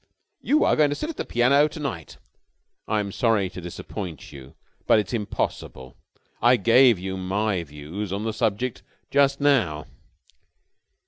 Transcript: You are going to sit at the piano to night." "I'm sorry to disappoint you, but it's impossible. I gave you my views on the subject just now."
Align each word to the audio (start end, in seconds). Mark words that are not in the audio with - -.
You 0.41 0.63
are 0.65 0.75
going 0.75 0.89
to 0.89 0.95
sit 0.95 1.11
at 1.11 1.17
the 1.17 1.25
piano 1.25 1.67
to 1.67 1.79
night." 1.79 2.17
"I'm 2.87 3.11
sorry 3.11 3.51
to 3.51 3.61
disappoint 3.61 4.31
you, 4.31 4.55
but 4.87 4.97
it's 4.97 5.13
impossible. 5.13 5.95
I 6.41 6.55
gave 6.55 6.97
you 6.97 7.17
my 7.17 7.61
views 7.61 8.11
on 8.11 8.23
the 8.23 8.33
subject 8.33 8.81
just 9.11 9.39
now." 9.39 9.85